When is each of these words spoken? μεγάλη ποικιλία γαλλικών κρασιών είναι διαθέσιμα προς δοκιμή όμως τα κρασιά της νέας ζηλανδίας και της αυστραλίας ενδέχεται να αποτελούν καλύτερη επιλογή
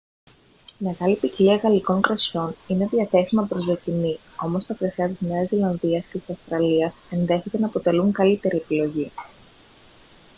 μεγάλη 0.77 1.15
ποικιλία 1.15 1.55
γαλλικών 1.55 2.01
κρασιών 2.01 2.55
είναι 2.67 2.87
διαθέσιμα 2.91 3.43
προς 3.47 3.65
δοκιμή 3.65 4.19
όμως 4.41 4.65
τα 4.65 4.73
κρασιά 4.73 5.07
της 5.09 5.21
νέας 5.21 5.47
ζηλανδίας 5.49 6.05
και 6.05 6.17
της 6.17 6.29
αυστραλίας 6.29 6.99
ενδέχεται 7.11 7.59
να 7.59 7.65
αποτελούν 7.67 8.11
καλύτερη 8.11 8.57
επιλογή 8.57 9.11